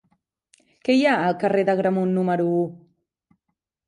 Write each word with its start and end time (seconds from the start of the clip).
Què 0.87 0.95
hi 0.99 1.03
ha 1.09 1.17
al 1.25 1.37
carrer 1.43 1.63
d'Agramunt 1.67 2.13
número 2.15 2.47
u? 2.61 2.65